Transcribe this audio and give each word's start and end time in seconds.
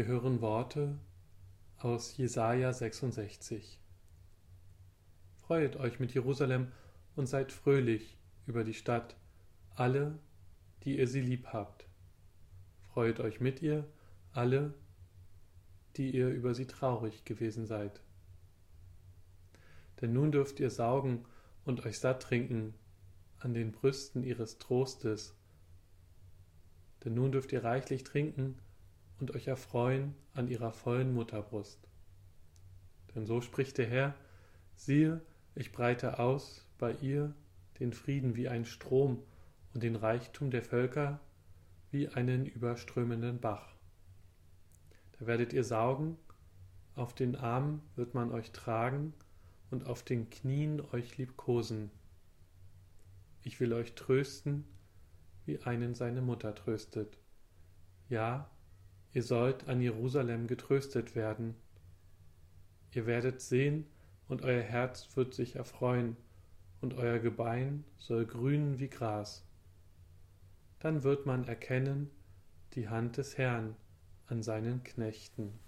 Wir 0.00 0.06
hören 0.06 0.40
Worte 0.40 0.98
aus 1.76 2.16
Jesaja 2.16 2.72
66. 2.72 3.78
Freuet 5.42 5.76
euch 5.76 6.00
mit 6.00 6.14
Jerusalem 6.14 6.72
und 7.16 7.26
seid 7.26 7.52
fröhlich 7.52 8.16
über 8.46 8.64
die 8.64 8.72
Stadt, 8.72 9.14
alle, 9.74 10.18
die 10.84 10.96
ihr 10.96 11.06
sie 11.06 11.20
lieb 11.20 11.48
habt. 11.48 11.86
Freuet 12.94 13.20
euch 13.20 13.40
mit 13.40 13.60
ihr, 13.60 13.86
alle, 14.32 14.72
die 15.98 16.16
ihr 16.16 16.30
über 16.30 16.54
sie 16.54 16.66
traurig 16.66 17.26
gewesen 17.26 17.66
seid. 17.66 18.00
Denn 20.00 20.14
nun 20.14 20.32
dürft 20.32 20.60
ihr 20.60 20.70
saugen 20.70 21.26
und 21.66 21.84
euch 21.84 21.98
satt 21.98 22.22
trinken 22.22 22.72
an 23.38 23.52
den 23.52 23.70
Brüsten 23.70 24.22
ihres 24.22 24.56
Trostes. 24.56 25.36
Denn 27.04 27.12
nun 27.12 27.32
dürft 27.32 27.52
ihr 27.52 27.64
reichlich 27.64 28.02
trinken 28.02 28.58
und 29.20 29.34
euch 29.34 29.46
erfreuen 29.46 30.14
an 30.34 30.48
ihrer 30.48 30.72
vollen 30.72 31.12
Mutterbrust. 31.12 31.86
Denn 33.14 33.26
so 33.26 33.40
spricht 33.40 33.78
der 33.78 33.86
Herr, 33.86 34.14
siehe, 34.74 35.20
ich 35.54 35.72
breite 35.72 36.18
aus 36.18 36.66
bei 36.78 36.92
ihr 36.92 37.34
den 37.78 37.92
Frieden 37.92 38.36
wie 38.36 38.48
ein 38.48 38.64
Strom 38.64 39.22
und 39.74 39.82
den 39.82 39.96
Reichtum 39.96 40.50
der 40.50 40.62
Völker 40.62 41.20
wie 41.90 42.08
einen 42.08 42.46
überströmenden 42.46 43.40
Bach. 43.40 43.74
Da 45.18 45.26
werdet 45.26 45.52
ihr 45.52 45.64
saugen, 45.64 46.16
auf 46.94 47.14
den 47.14 47.36
Armen 47.36 47.82
wird 47.96 48.14
man 48.14 48.32
euch 48.32 48.52
tragen 48.52 49.12
und 49.70 49.86
auf 49.86 50.02
den 50.02 50.30
Knien 50.30 50.80
euch 50.92 51.18
liebkosen. 51.18 51.90
Ich 53.42 53.60
will 53.60 53.72
euch 53.72 53.94
trösten, 53.94 54.64
wie 55.46 55.60
einen 55.62 55.94
seine 55.94 56.22
Mutter 56.22 56.54
tröstet. 56.54 57.18
Ja, 58.08 58.50
Ihr 59.12 59.22
sollt 59.22 59.68
an 59.68 59.80
Jerusalem 59.80 60.46
getröstet 60.46 61.16
werden. 61.16 61.54
Ihr 62.92 63.06
werdet 63.06 63.40
sehen, 63.40 63.86
und 64.28 64.42
euer 64.42 64.62
Herz 64.62 65.08
wird 65.16 65.34
sich 65.34 65.56
erfreuen, 65.56 66.16
und 66.80 66.94
euer 66.94 67.18
Gebein 67.18 67.84
soll 67.98 68.24
grünen 68.24 68.78
wie 68.78 68.88
Gras. 68.88 69.44
Dann 70.78 71.02
wird 71.02 71.26
man 71.26 71.46
erkennen 71.46 72.10
die 72.74 72.88
Hand 72.88 73.16
des 73.16 73.36
Herrn 73.36 73.76
an 74.26 74.42
seinen 74.42 74.84
Knechten. 74.84 75.58